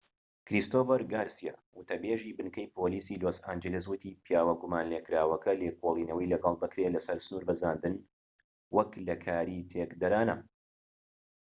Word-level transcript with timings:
کریستۆفەر 0.47 1.01
گارسیا 1.11 1.53
وتە 1.77 1.95
بێزی 2.03 2.35
بنکەی 2.37 2.71
پۆلیسی 2.77 3.21
لۆس 3.23 3.37
ئانجلس 3.45 3.85
وتی 3.87 4.11
پیاوە 4.23 4.53
گومان 4.61 4.85
لێکراوەکە 4.93 5.51
لێکۆڵینەوەی 5.61 6.31
لەگەڵ 6.33 6.55
دەکرێت 6.63 6.91
لەسەر 6.95 7.17
سنور 7.25 7.43
بەزاندن 7.49 7.95
وەك 8.75 8.91
لە 9.07 9.15
کاری 9.25 9.67
تێکدەرانە 9.71 10.35